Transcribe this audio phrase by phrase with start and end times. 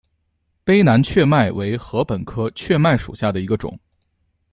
[0.65, 3.77] 卑南雀麦为禾本科雀麦属下的一个种。